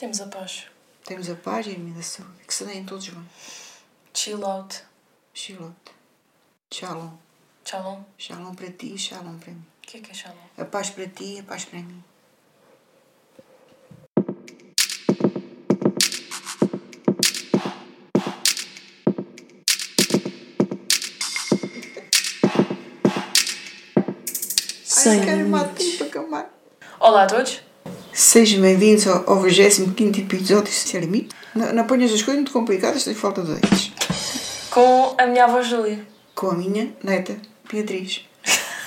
[0.00, 0.66] Temos a paz.
[1.04, 2.24] Temos a paz e a iluminação.
[2.48, 3.28] Que se deem todos bem.
[4.14, 4.82] Chill out.
[5.34, 5.92] Shilote.
[6.72, 7.18] Shalom.
[7.66, 8.02] Shalom.
[8.16, 9.66] Shalom para ti e shalom para mim.
[9.84, 10.38] O que é que é shalom?
[10.56, 12.02] A paz para ti e a paz para mim.
[25.06, 26.50] Ai, quero matar para acabar.
[26.98, 27.69] Olá a todos.
[28.20, 31.34] Sejam bem-vindos ao, ao 25 episódio Sem Limite.
[31.54, 33.92] Não, não ponhas as coisas muito complicadas, tens falta de dentes.
[34.70, 36.06] Com a minha avó Júlia.
[36.34, 37.34] Com a minha neta,
[37.72, 38.28] Beatriz.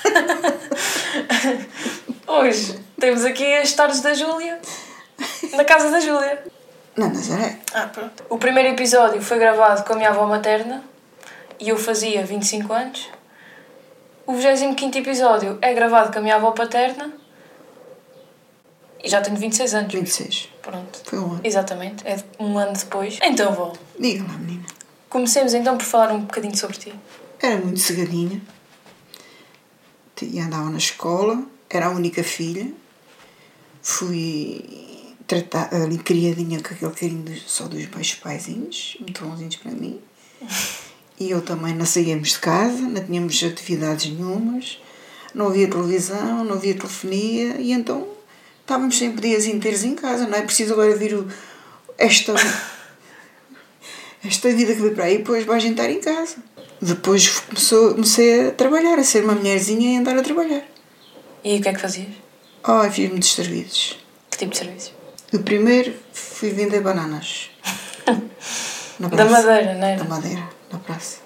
[2.27, 4.61] Hoje temos aqui as tardes da Júlia.
[5.53, 6.43] Na casa da Júlia.
[6.95, 7.57] Na Nazaré.
[7.73, 8.23] Ah, pronto.
[8.29, 10.83] O primeiro episódio foi gravado com a minha avó materna
[11.59, 13.09] e eu fazia 25 anos.
[14.27, 17.22] O 25 episódio é gravado com a minha avó paterna
[19.03, 19.93] e já tenho 26 anos.
[19.93, 20.49] 26.
[20.61, 21.01] Pronto.
[21.03, 21.41] Foi um ano.
[21.43, 23.19] Exatamente, é um ano depois.
[23.21, 24.65] Então, vó, Diga lá, menina.
[25.09, 26.93] comecemos então por falar um bocadinho sobre ti.
[27.41, 28.41] Era muito cegadinha.
[30.21, 31.43] E andava na escola.
[31.69, 32.71] Era a única filha.
[33.81, 34.63] Fui
[35.27, 38.95] tratada ali criadinha com aquele carinho só dos meus paizinhos.
[39.01, 39.99] Muito bonzinhos para mim.
[41.19, 42.81] E eu também não saíamos de casa.
[42.81, 44.79] Não tínhamos atividades nenhumas.
[45.33, 47.57] Não havia televisão, não havia telefonia.
[47.59, 48.07] E então
[48.63, 50.27] estávamos sempre dias inteiros em casa.
[50.27, 51.27] Não é preciso agora vir o,
[51.97, 52.33] esta
[54.25, 56.37] esta vida que veio para aí, depois vai jantar em casa.
[56.81, 60.63] Depois começou, comecei a trabalhar, a ser uma mulherzinha e andar a trabalhar.
[61.43, 62.09] E o que é que fazias?
[62.63, 63.99] Ai, fiz muitos serviços.
[64.31, 64.93] Que tipo de serviço?
[65.33, 67.49] O primeiro fui vender bananas.
[68.99, 69.95] Na Da madeira, não é?
[69.97, 71.17] Da madeira, na praça.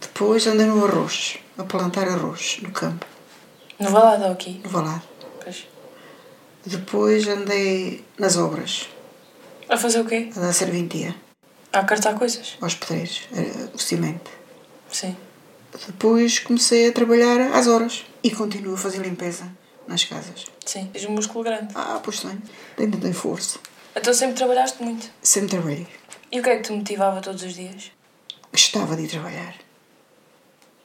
[0.00, 3.06] Depois andei no arroz, a plantar arroz no campo,
[3.78, 4.60] No Valado ou aqui?
[4.64, 5.02] no valado.
[5.42, 5.66] Pois.
[6.64, 8.88] Depois andei nas obras,
[9.68, 10.30] A fazer o quê?
[10.36, 11.14] a dar serventia
[11.72, 12.56] A cartar coisas?
[12.60, 14.30] aos pedreiros, era o cimento.
[14.92, 15.16] Sim.
[15.86, 19.50] Depois comecei a trabalhar às horas e continuo a fazer limpeza
[19.86, 20.46] nas casas.
[20.66, 20.86] Sim.
[20.92, 21.68] Tens um músculo grande.
[21.74, 22.42] Ah, pois tenho.
[22.78, 23.58] Ainda tenho força.
[23.94, 25.08] Então sempre trabalhaste muito.
[25.22, 25.86] Sempre trabalhei.
[26.30, 27.90] E o que é que te motivava todos os dias?
[28.52, 29.54] Gostava de ir trabalhar.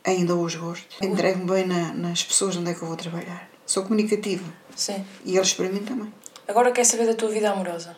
[0.03, 0.85] Ainda hoje gosto.
[1.03, 3.49] Entrego-me bem na- nas pessoas onde é que eu vou trabalhar.
[3.65, 4.45] Sou comunicativa.
[4.75, 5.05] Sim.
[5.23, 6.13] E eles para mim também.
[6.47, 7.95] Agora quer saber da tua vida amorosa?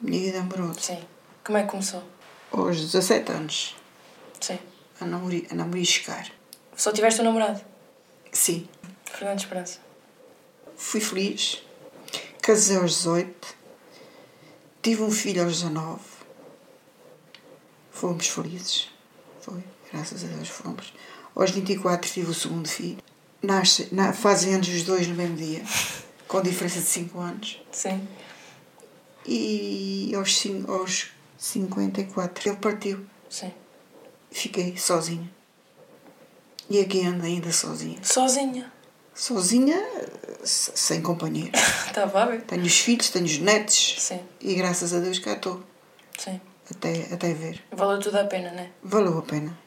[0.00, 0.80] Minha vida amorosa.
[0.80, 1.02] Sim.
[1.44, 2.02] Como é que começou?
[2.52, 3.76] Aos 17 anos,
[4.40, 4.58] Sim.
[5.00, 6.30] a namori- a namoriscar.
[6.76, 7.60] Só tiveste um namorado?
[8.30, 8.68] Sim.
[9.10, 9.78] Fernando Esperança.
[10.76, 11.62] Fui feliz.
[12.40, 13.56] Casei aos 18.
[14.82, 16.00] Tive um filho aos 19.
[17.90, 18.88] Fomos felizes.
[19.40, 19.62] Foi.
[19.92, 20.92] Graças a Deus fomos.
[21.34, 22.98] Aos 24 tive o segundo filho.
[23.42, 25.62] Nasce, na, fazem anos os dois no mesmo dia.
[26.28, 27.62] Com diferença de 5 anos.
[27.72, 28.08] Sim.
[29.26, 33.04] E aos, aos 54 ele partiu.
[33.28, 33.52] Sim.
[34.30, 35.30] Fiquei sozinha.
[36.70, 37.98] E aqui ando ainda sozinha.
[38.02, 38.72] Sozinha.
[39.14, 39.78] Sozinha,
[40.42, 41.52] sem companheiro.
[41.86, 42.42] Estava a ver?
[42.42, 43.96] Tenho os filhos, tenho os netos.
[43.98, 44.20] Sim.
[44.40, 45.62] E graças a Deus cá estou.
[46.18, 46.40] Sim.
[46.70, 47.62] Até, até ver.
[47.72, 48.70] Valeu tudo a pena, não é?
[48.82, 49.58] Valeu a pena.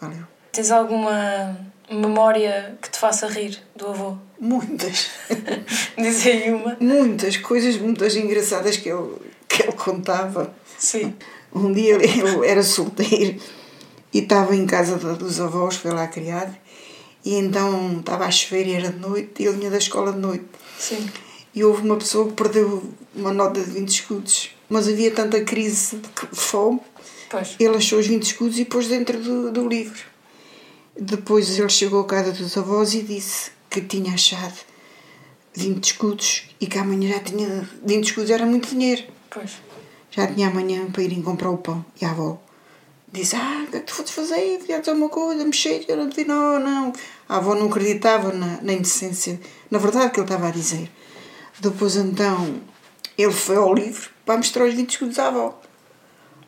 [0.00, 0.33] Valeu.
[0.54, 1.58] Tens alguma
[1.90, 4.16] memória que te faça rir do avô?
[4.38, 5.10] Muitas.
[5.98, 6.76] Diz aí uma.
[6.78, 9.16] Muitas coisas, muitas engraçadas que ele,
[9.48, 10.54] que ele contava.
[10.78, 11.12] Sim.
[11.52, 13.40] Um dia ele era solteiro
[14.12, 16.54] e estava em casa dos avós, foi lá criado.
[17.24, 20.18] E então estava a chover e era de noite e ele vinha da escola de
[20.20, 20.44] noite.
[20.78, 21.04] Sim.
[21.52, 22.80] E houve uma pessoa que perdeu
[23.12, 24.50] uma nota de 20 escudos.
[24.68, 26.80] Mas havia tanta crise de fome,
[27.28, 27.56] Pois.
[27.58, 30.13] ele achou os 20 escudos e pôs dentro do, do livro.
[30.98, 34.54] Depois ele chegou à casa dos avós e disse que tinha achado
[35.52, 37.68] 20 escudos e que amanhã já tinha.
[37.84, 39.04] 20 escudos era muito dinheiro.
[39.28, 39.52] Pois.
[40.10, 41.84] Já tinha amanhã para irem comprar o pão.
[42.00, 42.38] E a avó
[43.10, 44.60] disse: Ah, o que é que tu foste fazer?
[44.60, 45.84] Filhados alguma coisa, mexer?
[45.88, 46.92] Eu não te vi, não, não.
[47.28, 49.40] A avó não acreditava na, na inocência,
[49.70, 50.90] na verdade que ele estava a dizer.
[51.60, 52.60] Depois então
[53.18, 55.60] ele foi ao livro para mostrar os 20 escudos à avó.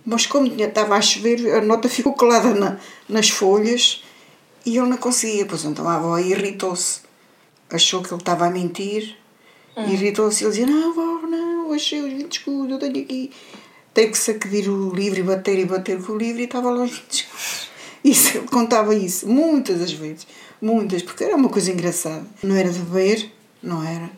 [0.04, 2.78] Mas como tinha, estava a chover, a nota ficou colada na,
[3.08, 4.04] nas folhas
[4.66, 5.46] e ele não conseguia.
[5.46, 7.00] Pois então a avó irritou-se.
[7.70, 9.16] Achou que ele estava a mentir.
[9.76, 13.30] Irritou-se e ele dizia: Não, avó, não, achei os 20 escudos, eu tenho aqui.
[13.94, 16.84] Teve que sacudir o livro e bater e bater com o livro e estava lá
[16.84, 17.68] os 20 escudos.
[18.04, 20.28] Isso, ele contava isso muitas das vezes.
[20.62, 22.24] Muitas, porque era uma coisa engraçada.
[22.40, 24.08] Não era de beber, não era.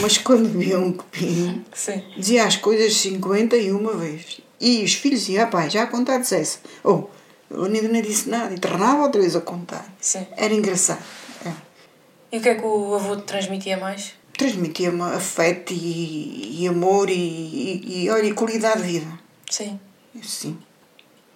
[0.00, 2.02] Mas quando via um copinho, Sim.
[2.16, 4.40] dizia as coisas 51 vezes.
[4.60, 6.58] E os filhos diziam, ah pai, já contaste essa.
[6.82, 7.17] Ou, oh,
[7.50, 8.54] eu ainda não disse nada.
[8.54, 9.84] E tornava outra vez a contar.
[10.00, 10.26] Sim.
[10.36, 11.02] Era engraçado.
[11.46, 11.52] É.
[12.32, 14.14] E o que é que o avô te transmitia mais?
[14.36, 19.18] transmitia-me afeto e, e amor e, e, e, olha, e qualidade de vida.
[19.50, 19.80] Sim.
[20.22, 20.56] Sim,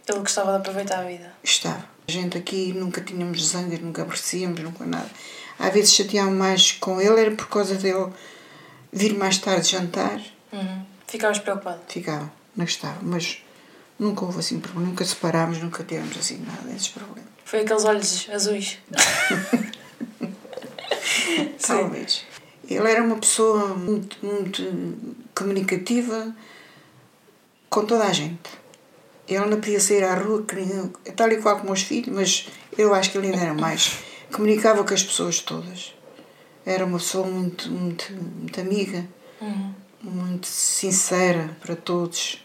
[0.09, 1.33] Ele gostava de aproveitar a vida.
[1.43, 1.85] estava.
[2.07, 5.11] A gente aqui nunca tínhamos zangas, nunca aborrecíamos, nunca nada.
[5.59, 8.07] Às vezes chateava mais com ele, era por causa dele
[8.93, 10.21] vir mais tarde jantar,
[10.53, 10.85] Uhum.
[11.09, 11.81] Ficavas preocupado.
[11.89, 12.99] ficava, não estava.
[13.03, 13.39] Mas
[14.03, 17.31] nunca houve assim problema, nunca separámos, nunca tivemos assim nada desses problemas.
[17.45, 18.79] Foi aqueles olhos azuis.
[21.67, 22.25] Talvez.
[22.69, 24.63] Ele era uma pessoa muito, muito
[25.35, 26.35] comunicativa
[27.69, 28.51] com toda a gente.
[29.29, 30.45] Ele não podia sair à rua,
[31.17, 33.99] tal e qual como os filhos, mas eu acho que ele ainda era mais.
[34.33, 35.95] Comunicava com as pessoas todas.
[36.65, 39.07] Era uma pessoa muito, muito, muito amiga,
[39.41, 39.75] Uhum.
[40.01, 42.45] muito sincera para todos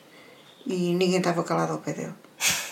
[0.67, 2.13] e ninguém estava calado ao pé dele.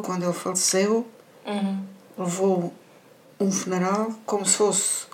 [0.03, 1.07] Quando ele faleceu,
[1.45, 1.85] Uhum.
[2.17, 2.73] levou
[3.39, 5.05] um funeral como se fosse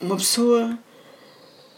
[0.00, 0.78] uma pessoa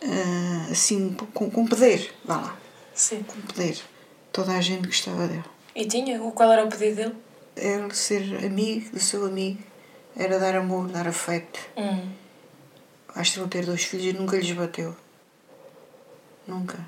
[0.03, 2.57] ah, assim com, com poder, vá lá,
[2.95, 3.23] Sim.
[3.23, 3.79] com poder.
[4.33, 5.45] Toda a gente gostava dele.
[5.75, 6.19] E tinha?
[6.19, 7.17] Qual era o pedido dele?
[7.57, 9.63] Ele ser amigo do seu amigo
[10.15, 11.59] era dar amor, dar afeto.
[11.77, 12.11] Uhum.
[13.15, 14.95] Acho que ele ter dois filhos e nunca lhes bateu.
[16.47, 16.79] Nunca.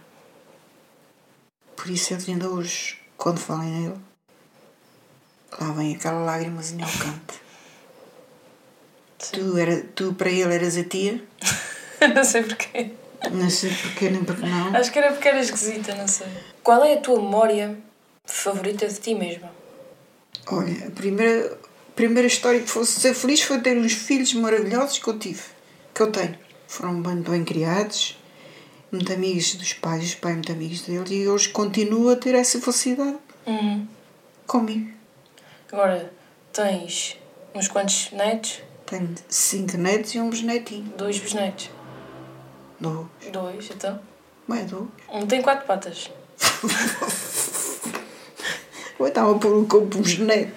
[1.74, 3.96] Por isso ele ainda hoje, quando falem nele,
[5.60, 7.34] lá vem aquela lágrimazinha ao canto.
[9.18, 11.20] Tu, era, tu para ele eras a tia,
[12.14, 12.92] não sei porquê.
[13.32, 14.74] não sei porquê nem porque não.
[14.74, 16.28] Acho que era porque era esquisita, não sei.
[16.62, 17.76] Qual é a tua memória
[18.24, 19.50] favorita de ti mesma?
[20.46, 24.98] Olha, a primeira, a primeira história que fosse ser feliz foi ter uns filhos maravilhosos
[24.98, 25.42] que eu tive,
[25.92, 26.38] que eu tenho.
[26.68, 28.16] Foram muito bem criados,
[28.90, 32.60] muito amigos dos pais, os pais muito amigos deles, e hoje continuo a ter essa
[32.60, 33.86] felicidade Uhum.
[34.46, 34.90] comigo.
[35.72, 36.12] Agora,
[36.52, 37.16] tens
[37.54, 38.60] uns quantos netos?
[38.86, 40.92] Tenho cinco netos e um bisnetinho.
[40.96, 41.70] Dois bisnetos.
[42.80, 43.06] Dois.
[43.32, 44.00] Dois, então.
[44.50, 44.88] É dois.
[45.12, 46.10] Um tem quatro patas.
[48.98, 50.52] Eu estava a pôr um como um bisneto.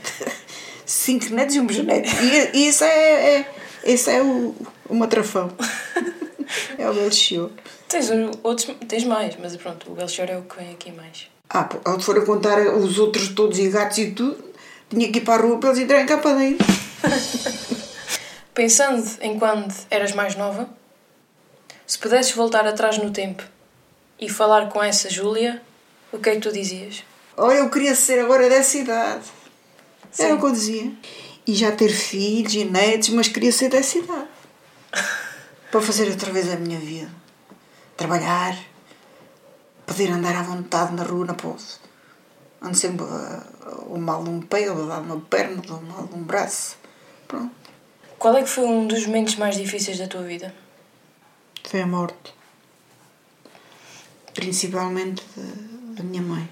[0.86, 2.10] Cinco netos e um bisneto.
[2.24, 3.54] E, e isso é, é,
[3.86, 4.56] isso é o,
[4.90, 5.52] o matrafão.
[6.82, 7.52] É o Belchior.
[7.88, 8.10] Tens
[8.42, 11.28] outros, tens mais, mas pronto, o Belchior é o que vem aqui mais.
[11.48, 14.44] Ah, pô, ao for a contar os outros todos e gatos e tudo,
[14.90, 16.66] tinha que ir para a rua para eles entrarem cá para dentro.
[18.56, 20.68] Pensando em quando eras mais nova,
[21.86, 23.44] se pudesses voltar atrás no tempo
[24.20, 25.62] e falar com essa Júlia,
[26.12, 27.04] o que é que tu dizias?
[27.38, 29.26] Olha, eu queria ser agora dessa idade.
[30.18, 30.34] Era Sim.
[30.34, 30.92] o que eu dizia.
[31.46, 34.28] E já ter filhos e netos, mas queria ser dessa idade.
[35.72, 37.12] para fazer outra vez a minha vida.
[37.96, 38.58] Trabalhar.
[39.86, 41.80] Poder andar à vontade na rua, na posse.
[42.62, 43.44] Ando sempre ah,
[43.88, 46.78] o mal de um pé, ou de uma perna, ou mal de um braço.
[47.28, 47.52] Pronto.
[48.20, 50.54] Qual é que foi um dos momentos mais difíceis da tua vida?
[51.64, 52.34] Foi a morte.
[54.34, 55.24] Principalmente
[55.96, 56.48] da, minha mãe.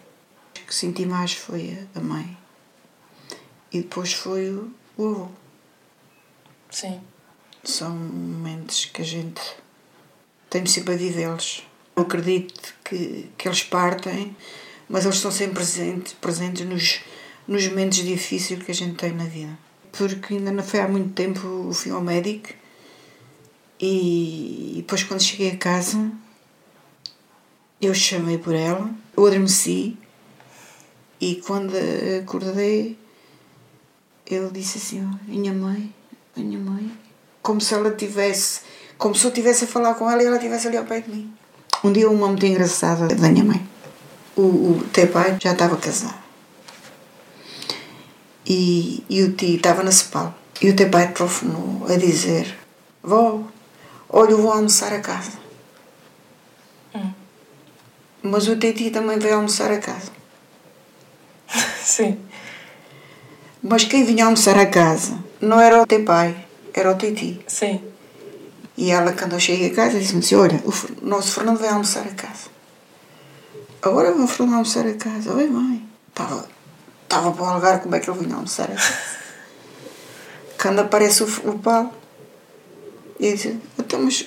[0.61, 2.37] O que senti mais foi a- mãe.
[3.71, 5.29] E depois foi o avô.
[6.71, 7.01] Sim.
[7.63, 9.41] São momentos que a gente
[10.49, 11.63] tem sempre a vivê-los.
[11.95, 14.35] Eu acredito que, que eles partem,
[14.87, 17.01] mas eles estão sempre presentes, presentes nos,
[17.47, 19.57] nos momentos difíceis que a gente tem na vida.
[19.91, 22.49] Porque ainda não foi há muito tempo eu fui ao médico
[23.79, 26.11] e depois quando cheguei a casa
[27.81, 29.97] eu chamei por ela, eu adormeci
[31.19, 31.73] e quando
[32.21, 32.97] acordei
[34.25, 35.93] ele disse assim, "Oh, minha mãe,
[36.35, 36.91] minha mãe,
[37.49, 38.61] como se ela tivesse,
[38.95, 41.09] como se eu estivesse a falar com ela e ela estivesse ali ao pé de
[41.09, 41.33] mim.
[41.83, 43.67] Um dia uma muito engraçada da minha mãe.
[44.35, 46.13] O, o teu pai já estava casado.
[48.45, 50.31] E, e o tio estava na Cepal.
[50.61, 52.55] E o teu pai telefonou a dizer,
[53.01, 53.41] vó,
[54.07, 55.31] olha, eu vou almoçar a casa.
[56.93, 57.11] Hum.
[58.21, 60.11] Mas o tio também veio almoçar a casa.
[61.83, 62.19] Sim.
[63.63, 67.39] Mas quem vinha almoçar a casa não era o teu pai, era o teu tio.
[67.47, 67.81] Sim.
[68.77, 72.05] E ela, quando eu cheguei a casa, disse-me assim: Olha, o nosso Fernando vai almoçar
[72.07, 72.49] a casa.
[73.81, 75.33] Agora vai o Fernando almoçar a casa.
[75.33, 75.87] Oi, mãe.
[76.09, 76.47] Estava,
[77.03, 78.93] estava para o algar como é que ele vinha almoçar a casa.
[80.61, 81.91] quando aparece o, o Paulo,
[83.19, 84.25] e disse: então, Mas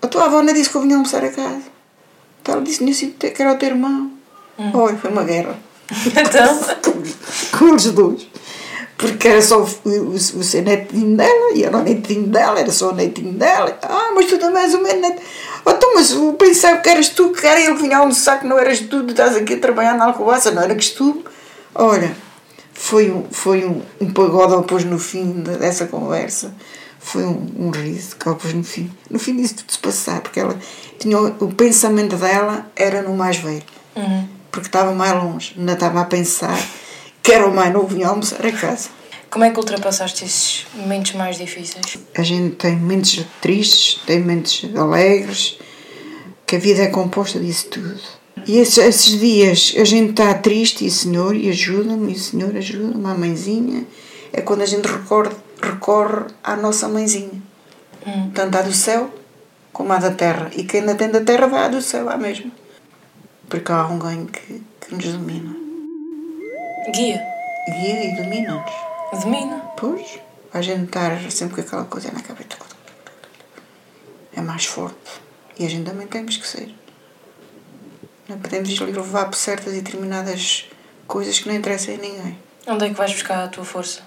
[0.00, 1.62] a tua avó não disse que eu vinha almoçar a casa.
[2.40, 4.10] Então ela disse assim, que era o teu irmão.
[4.58, 5.56] Oi, foi uma guerra.
[5.92, 8.26] Então, com eles dois.
[9.02, 12.70] Porque era só o, o, o seu netinho dela e era o netinho dela, era
[12.70, 13.76] só o netinho dela.
[13.82, 15.20] Ah, mas tu também és o meu neto.
[15.66, 18.46] Oh, então, mas eu pensava que eras tu, que era ele que vinha almoçar, que
[18.46, 21.24] não eras tu, estás aqui a trabalhar na Alcobaça, não era costume.
[21.74, 22.14] Olha,
[22.72, 26.54] foi um, foi um, um pagode depois no fim de- dessa conversa.
[27.00, 28.88] foi um, um riso que pôs no fim.
[29.10, 30.56] No fim disso tudo se passar, porque ela
[31.00, 33.64] tinha o, o pensamento dela era no mais velho.
[33.96, 34.28] Uhum.
[34.52, 36.56] Porque estava mais longe, ainda estava a pensar
[37.22, 38.90] que era o mais novo vinha almoçar a casa.
[39.30, 41.96] Como é que ultrapassaste esses momentos mais difíceis?
[42.14, 45.58] A gente tem momentos tristes, tem momentos alegres,
[46.46, 48.00] que a vida é composta disso tudo.
[48.46, 53.06] E esses, esses dias a gente está triste e Senhor, e ajuda-me, e Senhor, ajuda-me,
[53.06, 53.86] a mãezinha.
[54.32, 55.30] É quando a gente recorre,
[55.62, 57.42] recorre à nossa mãezinha.
[58.34, 59.08] Tanto à do céu
[59.72, 60.50] como à da terra.
[60.56, 62.50] E quem ainda tem da terra vai à do céu, à mesma.
[63.48, 65.61] Porque há alguém que, que nos domina.
[66.90, 67.24] Guia.
[67.68, 68.72] Guia e domina-nos.
[69.22, 69.58] Domina.
[69.76, 70.18] Pois,
[70.52, 72.58] a gente estar sempre com aquela coisa na cabeça.
[74.34, 74.96] É mais forte.
[75.58, 76.74] E a gente também temos que ser.
[78.28, 80.70] Não podemos ir levar por certas e determinadas
[81.06, 82.38] coisas que não interessam a ninguém.
[82.66, 84.02] Onde é que vais buscar a tua força?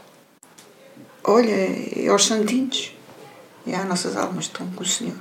[1.24, 2.92] Olha, é aos santinhos.
[3.66, 5.18] E às nossas almas estão com o Senhor.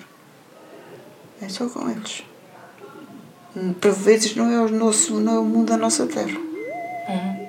[1.41, 2.25] É só com eles.
[3.57, 6.39] Hum, Por vezes não é o, nosso, não é o mundo da nossa terra.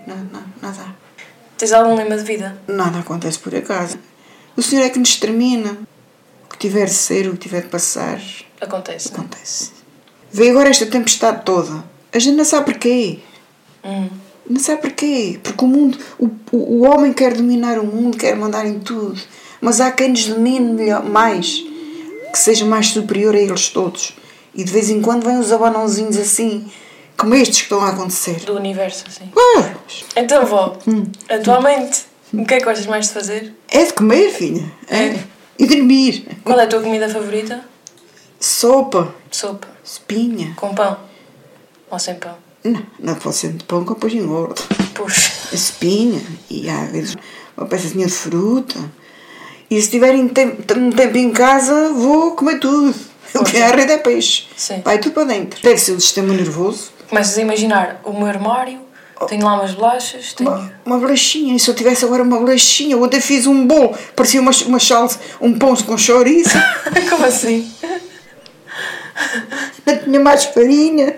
[0.06, 0.96] Não, não, nada.
[1.58, 2.58] Tens algum lema de vida?
[2.68, 3.98] Nada acontece por acaso.
[4.56, 5.78] O Senhor é que nos determina.
[6.46, 8.22] O que tiver de ser, o que tiver de passar,
[8.62, 9.10] Acontece.
[9.12, 9.20] não é?
[9.20, 9.72] acontece.
[10.32, 11.84] Vê agora esta tempestade toda.
[12.14, 13.20] A gente não sabe porquê.
[13.84, 14.10] Hum.
[14.50, 15.40] Não sabe porquê.
[15.42, 19.20] Porque o mundo, o, o, o homem quer dominar o mundo, quer mandar em tudo.
[19.60, 21.64] Mas há quem nos domine melhor, mais,
[22.32, 24.16] que seja mais superior a eles todos.
[24.54, 26.70] E de vez em quando vêm os abanãozinhos assim,
[27.18, 28.36] como estes que estão a acontecer.
[28.42, 29.32] Do universo, assim.
[29.38, 29.74] Ah,
[30.18, 30.78] Então, vó,
[31.30, 32.02] atualmente,
[32.34, 33.54] o que é que gostas mais de fazer?
[33.70, 34.66] é de comer, filha.
[34.90, 35.18] É.
[35.58, 36.28] E dormir.
[36.44, 37.64] Qual é a tua comida favorita?
[38.40, 39.68] Sopa, Sopa.
[39.84, 40.54] espinha.
[40.56, 40.98] Com pão.
[41.90, 42.36] Ou sem pão?
[42.64, 44.62] Não, não pode ser de pão que depois engorda.
[44.94, 45.32] Puxa.
[45.54, 47.16] espinha e às vezes
[47.56, 48.76] uma peçazinha de fruta.
[49.70, 52.94] E se tiverem tempo, um tempo em casa, vou comer tudo.
[53.36, 54.46] O que é a rede é peixe.
[54.56, 54.82] Sim.
[54.84, 55.62] Vai tudo para dentro.
[55.62, 56.92] Deve ser o sistema nervoso.
[57.10, 58.82] Começas a imaginar o meu armário,
[59.28, 60.50] tenho lá umas bolachas, tenho.
[60.50, 61.56] Uma, uma bolachinha.
[61.56, 62.98] E se eu tivesse agora uma bolachinha?
[62.98, 66.58] Ontem fiz um bolo, parecia uma, uma salsa, um pão com chouriço.
[67.10, 67.72] Como assim?
[69.86, 71.16] Não tinha mais farinha.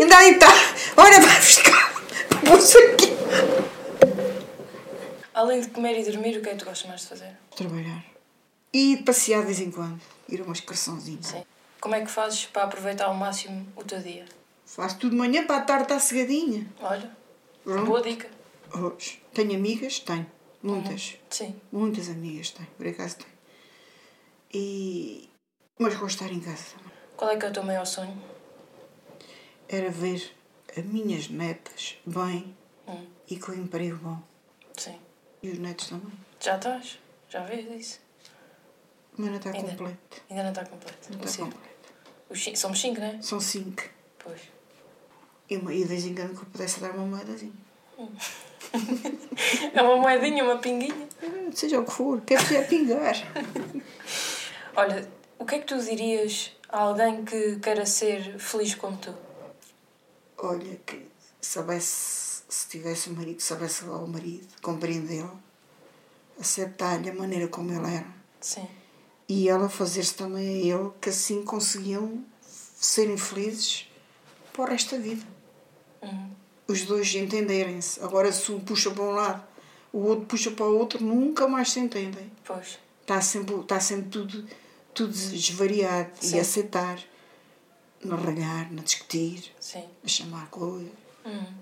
[0.00, 0.48] Ainda aí está.
[0.96, 1.92] Olha, vai buscar.
[2.44, 3.18] Pus aqui.
[5.34, 7.30] Além de comer e dormir, o que é que tu gostas mais de fazer?
[7.56, 8.04] Trabalhar.
[8.72, 10.00] E passear de vez em quando.
[10.28, 11.18] Ir a uma excursãozinha.
[11.22, 11.42] Sim.
[11.80, 14.26] Como é que fazes para aproveitar ao máximo o teu dia?
[14.66, 16.66] Faço tudo de manhã para a tarde estar cegadinha.
[16.80, 17.10] Olha,
[17.64, 17.86] Pronto.
[17.86, 18.28] boa dica.
[18.74, 19.22] Hoje.
[19.32, 20.00] Tenho amigas?
[20.00, 20.26] Tenho.
[20.62, 21.16] Muitas.
[21.30, 21.58] Sim.
[21.72, 22.68] Muitas amigas tenho.
[22.76, 23.30] Por acaso tenho.
[24.52, 25.28] E...
[25.78, 26.92] Mas gosto de estar em casa também.
[27.16, 28.20] Qual é que é o teu maior sonho?
[29.68, 30.34] Era ver
[30.76, 32.56] as minhas netas bem
[32.86, 33.06] Hum.
[33.28, 34.18] e com emprego bom.
[34.76, 34.98] Sim.
[35.42, 36.12] E os netos também.
[36.40, 36.98] Já estás?
[37.28, 38.00] Já vês isso?
[39.16, 39.68] Mas não está Ainda.
[39.70, 40.22] completo.
[40.30, 41.08] Ainda não está completo.
[41.12, 41.67] Não está completo.
[42.30, 43.22] Os Somos cinco, não é?
[43.22, 43.82] São cinco.
[44.18, 44.40] Pois.
[45.48, 47.52] E, uma, e de vez em quando que eu pudesse dar uma moedazinha.
[49.72, 51.08] É uma moedinha, uma pinguinha.
[51.22, 52.20] Ah, Seja o que for.
[52.22, 53.14] Quer dizer, pingar.
[54.76, 55.08] Olha,
[55.38, 59.14] o que é que tu dirias a alguém que queira ser feliz como tu?
[60.38, 61.06] Olha, que
[61.40, 65.40] soubesse, se tivesse um marido, soubesse lá o marido, compreendê-lo,
[66.38, 68.06] aceitar-lhe a maneira como ele era.
[68.40, 68.68] Sim.
[69.28, 73.88] E ela fazer-se também a ele, que assim conseguiam serem felizes
[74.52, 75.24] para o resto da vida.
[76.02, 76.30] Uhum.
[76.66, 78.00] Os dois entenderem-se.
[78.02, 79.44] Agora, se um puxa para um lado,
[79.92, 82.30] o outro puxa para o outro, nunca mais se entendem.
[82.44, 82.78] Pois.
[83.02, 84.46] Está sempre, está sempre tudo,
[84.94, 86.10] tudo desvariado.
[86.20, 86.36] Sim.
[86.36, 86.98] E aceitar,
[88.04, 89.84] não ralhar, não discutir, Sim.
[90.02, 90.90] não chamar coisa.
[91.24, 91.54] Uhum.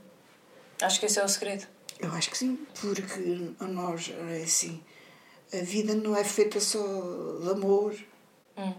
[0.82, 1.66] Acho que esse é o segredo.
[1.98, 4.82] Eu acho que sim, porque a nós é assim.
[5.52, 6.78] A vida não é feita só
[7.42, 7.94] de amor,
[8.58, 8.72] Hum.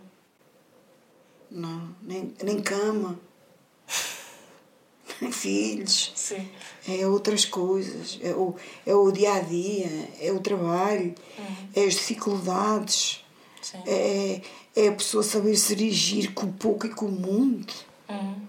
[1.52, 3.20] não, nem, nem cama,
[5.22, 6.50] nem filhos, Sim.
[6.88, 8.56] é outras coisas, é o,
[8.86, 11.14] é o dia a dia, é o trabalho,
[11.76, 13.24] é as dificuldades,
[13.62, 13.78] Sim.
[13.86, 14.42] é,
[14.76, 17.86] é a pessoa saber se dirigir com o pouco e com o muito.
[18.10, 18.42] Uhum.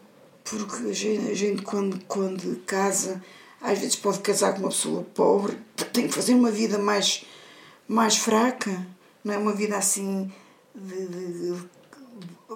[0.44, 3.22] Porque a gente, a gente quando, quando casa,
[3.60, 5.58] às vezes pode casar com uma pessoa pobre,
[5.92, 7.24] tem que fazer uma vida mais,
[7.88, 8.86] mais fraca,
[9.24, 10.30] não é uma vida assim
[10.74, 11.68] de, de- de-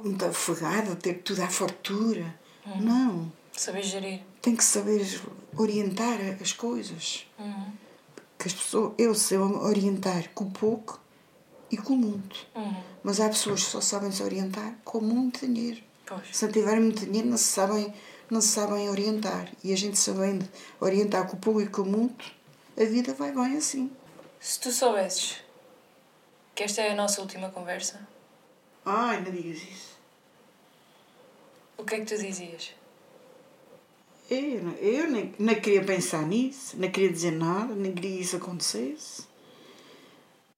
[0.03, 2.35] muito afogada, ter tudo à fartura.
[2.81, 3.31] Não.
[3.57, 4.21] Saber gerir.
[4.41, 5.05] Tem que saber
[5.57, 7.27] orientar as coisas.
[7.39, 7.73] Uhum.
[8.39, 10.99] Que as pessoas, eu sei orientar com pouco
[11.71, 12.47] e com muito.
[12.55, 12.75] Uhum.
[13.03, 15.81] Mas há pessoas que só sabem se orientar com muito dinheiro.
[16.07, 16.23] Pois.
[16.33, 17.93] Se não tiverem muito dinheiro, não se sabem,
[18.31, 19.49] não se sabem orientar.
[19.63, 20.49] E a gente sabendo
[20.81, 22.25] orientar com pouco e com muito,
[22.81, 23.91] a vida vai bem assim.
[24.43, 25.37] Se tu soubesses
[26.53, 28.07] que esta é a nossa última conversa,
[28.85, 29.97] Ai, não digas isso.
[31.79, 32.73] o que é que tu dizias?
[34.29, 38.37] Eu, eu nem, nem queria pensar nisso, nem queria dizer nada, nem queria que isso
[38.37, 39.23] acontecesse.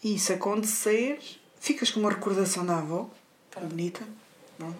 [0.02, 1.20] E isso acontecer,
[1.60, 3.10] ficas com uma recordação da avó,
[3.68, 4.00] bonita.
[4.58, 4.72] Bom.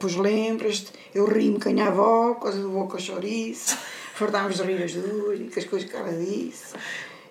[0.00, 3.76] Pois lembras-te, eu ri-me com a minha avó, coisa do boca ao chouriço,
[4.14, 6.74] fartámos de rir as duas, e com as coisas que ela disse.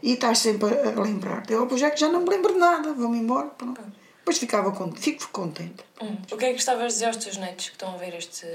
[0.01, 1.53] E estás sempre a a lembrar-te.
[1.53, 3.47] Eu, é que já não me lembro de nada, vou-me embora.
[3.49, 3.81] Pronto.
[4.19, 5.83] Depois ficava contente, fico contente.
[6.01, 6.17] Hum.
[6.31, 8.45] O que é que gostavas de dizer aos teus netos que estão a ver este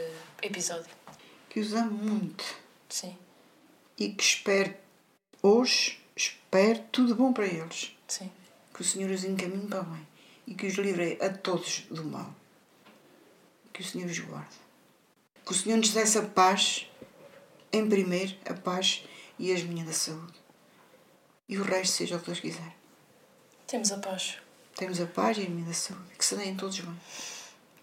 [0.43, 0.91] episódio?
[1.51, 2.45] Que os amo muito.
[2.89, 3.17] Sim,
[3.99, 4.75] e que espero
[5.43, 7.97] hoje, espero tudo bom para eles.
[8.07, 8.31] sim.
[8.73, 10.07] Que o Senhor os encaminhe para bem
[10.47, 12.35] e que os livre a todos do mal.
[13.73, 14.55] Que o Senhor os guarde.
[15.45, 16.87] Que o Senhor nos dê essa paz,
[17.73, 19.03] em primeiro, a paz
[19.39, 20.35] e as minhas da saúde.
[21.49, 22.77] E o resto seja o que Deus quiser.
[23.67, 24.39] Temos a paz.
[24.77, 26.15] Temos a paz e a minha da saúde.
[26.19, 26.97] Que se deem todos bem.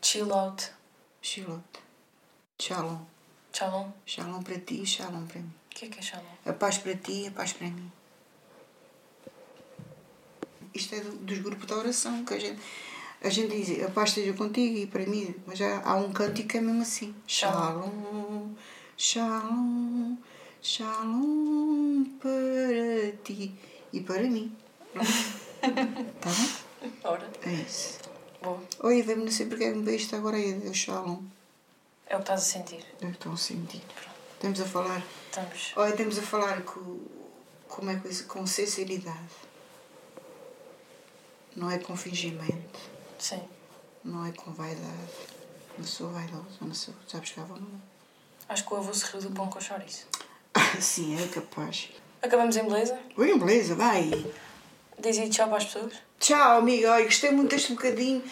[0.02, 0.72] Chill out.
[1.22, 1.64] Shiloh.
[2.60, 3.06] Shalom.
[3.54, 3.92] Shalom.
[4.06, 5.54] Shalom para ti e shalom para mim.
[5.68, 6.26] O que é que é shalom?
[6.46, 7.92] A paz para ti e a paz para mim.
[10.74, 12.62] Isto é do- dos grupos de oração que a gente,
[13.22, 16.50] a gente diz a paz esteja contigo e para mim, mas já há um cântico
[16.50, 17.16] que é mesmo assim.
[17.28, 18.54] Shalom,
[18.98, 20.18] shalom,
[20.64, 23.54] shalom para ti
[23.92, 24.56] e para mim.
[26.22, 26.94] Tá bem?
[27.04, 27.30] Ora.
[27.44, 28.00] É isso.
[28.42, 28.62] Boa.
[28.80, 31.22] Oi, vem-me não sei porque é que isto agora é o shalom.
[32.08, 32.86] É o que estás a sentir.
[33.02, 33.82] Eu estou a sentir.
[34.36, 35.04] Estamos a falar
[35.34, 35.74] Estamos.
[35.76, 37.00] Olha, estamos a falar com,
[37.68, 39.18] como é que isso, com sinceridade.
[41.56, 42.80] Não é com fingimento,
[43.18, 43.42] Sim.
[44.04, 45.12] não é com vaidade.
[45.78, 47.82] Não sou vaidosa, não sou, sabes que não.
[48.48, 50.06] Acho que o avô se riu do pão com chouriço.
[50.80, 51.90] Sim, é capaz.
[52.22, 52.98] Acabamos em beleza?
[53.18, 54.26] Bem, beleza, vai.
[55.00, 55.94] Diz aí tchau para as pessoas.
[56.20, 56.94] Tchau, amiga.
[56.94, 58.24] Olha, gostei muito deste bocadinho.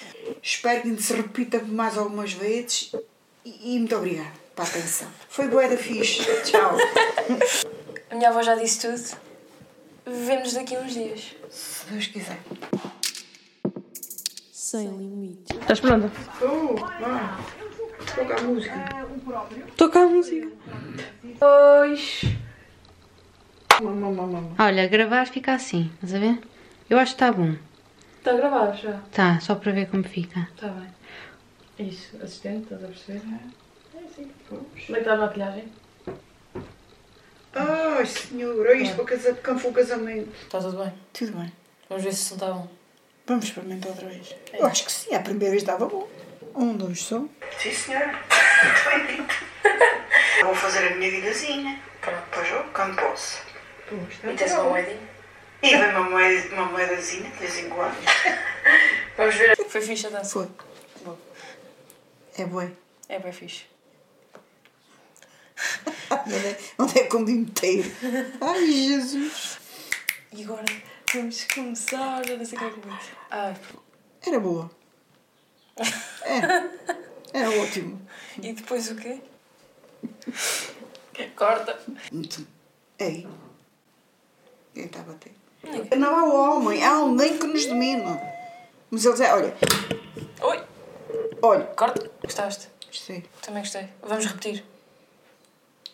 [0.42, 2.94] Espero que se repita mais algumas vezes.
[3.44, 5.10] E, e muito obrigada pela atenção.
[5.30, 6.24] Foi boa da fixe.
[6.44, 6.78] Tchau.
[8.10, 9.18] A minha avó já disse tudo.
[10.06, 11.36] Vemo-nos daqui a uns dias.
[11.50, 12.40] Se Deus quiser.
[14.52, 15.58] Sem limites.
[15.60, 16.12] Estás pronta?
[16.42, 17.40] Oh, vá.
[18.22, 18.76] Toca a música.
[19.76, 20.48] Toca a música.
[23.82, 24.56] Mamãe.
[24.60, 26.40] Olha, gravar fica assim, estás a ver?
[26.88, 27.56] Eu acho que está bom.
[28.20, 29.02] Está gravado já.
[29.12, 30.48] Tá, só para ver como fica.
[30.54, 31.88] Está bem.
[31.88, 33.22] Isso, assistente, estás a perceber?
[33.96, 34.32] É assim.
[34.48, 35.66] Como é que está a maquilhagem?
[37.56, 40.32] Ai, senhor, olha isto para o casamento.
[40.44, 40.94] Está tudo bem.
[41.12, 41.52] Tudo bem.
[41.90, 42.68] Vamos ver se não está bom.
[43.26, 44.36] Vamos experimentar outra vez.
[44.54, 46.08] Eu acho que sim, a primeira vez estava bom.
[46.56, 47.24] Um, dois, só.
[47.58, 48.12] Sim, senhora.
[50.44, 51.80] Vou fazer a minha vidazinha.
[52.02, 52.24] Pronto.
[52.32, 53.42] Pois eu, quando posso.
[54.24, 55.10] E tens uma moedinha?
[55.62, 57.96] E uma, moeda, uma moedazinha de vez em quando.
[59.18, 59.58] Vamos ver.
[59.68, 60.32] Foi fixe a dança.
[60.32, 60.48] Foi.
[61.06, 61.18] Bom.
[62.38, 62.72] É bom.
[63.10, 63.66] É bem fixe.
[66.80, 67.90] Onde é, que eu me inteiro?
[68.42, 69.60] Ai, Jesus.
[70.34, 70.66] E agora
[71.14, 72.26] vamos começar.
[72.26, 73.12] Já não sei o que é que eu vou dizer.
[73.30, 73.56] Ai,
[74.26, 74.81] Era boa.
[76.24, 76.70] Era.
[77.34, 78.02] Era ótimo.
[78.42, 79.22] e depois o quê?
[81.36, 81.80] Corta.
[82.12, 82.46] Muito.
[83.00, 83.28] Ei.
[84.74, 85.34] Quem está a bater?
[85.98, 88.20] Não há o homem, há alguém que nos domina.
[88.90, 89.56] Mas ele diz, olha,
[90.42, 90.64] Oi.
[91.42, 91.66] olha.
[91.68, 92.10] Corta.
[92.24, 92.68] Gostaste?
[92.88, 93.24] Gostei.
[93.42, 93.90] Também gostei.
[94.02, 94.64] Vamos repetir.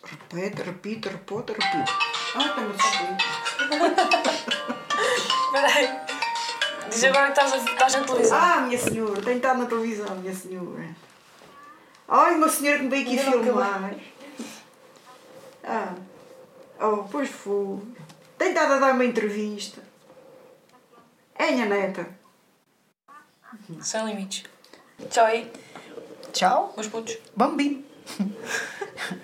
[0.02, 1.92] Repete, repite, repete, repite.
[2.34, 3.16] Ah, está-me assustando.
[5.46, 6.07] Espera aí.
[6.98, 8.38] Diz agora que estás, a, estás na televisão.
[8.38, 10.88] Ah, minha senhora, tem estado na televisão, minha senhora.
[12.08, 13.94] Ai, uma senhora que me veio aqui Ainda filmar.
[15.62, 15.94] Ah,
[16.80, 17.78] oh, pois foi.
[18.36, 19.80] Tem estado a dar uma entrevista.
[21.36, 22.08] É, minha neta.
[23.80, 24.42] Sem limites.
[25.08, 25.52] Tchau aí.
[26.32, 26.72] Tchau.
[26.74, 27.16] Meus putos.
[27.36, 27.86] Bambim.